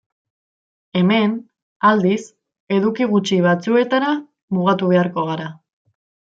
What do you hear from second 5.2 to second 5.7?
gara.